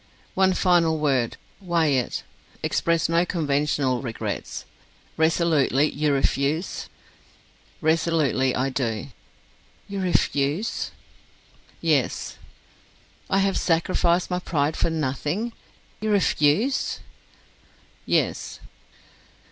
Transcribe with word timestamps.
"One 0.33 0.55
final 0.55 0.97
word. 0.97 1.37
Weigh 1.59 1.99
it. 1.99 2.23
Express 2.63 3.07
no 3.07 3.23
conventional 3.23 4.01
regrets. 4.01 4.65
Resolutely 5.15 5.91
you 5.91 6.11
refuse?" 6.11 6.89
"Resolutely 7.81 8.55
I 8.55 8.71
do." 8.71 9.09
"You 9.87 10.01
refuse?" 10.01 10.89
"Yes." 11.81 12.37
"I 13.29 13.37
have 13.41 13.59
sacrificed 13.59 14.31
my 14.31 14.39
pride 14.39 14.75
for 14.75 14.89
nothing! 14.89 15.53
You 15.99 16.09
refuse?" 16.09 17.01
"Yes." 18.07 18.59